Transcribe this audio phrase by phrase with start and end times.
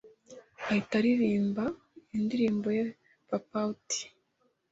[0.67, 1.63] ahita aririmba
[2.17, 2.85] indirimbo ye
[3.29, 4.03] PapaOutai.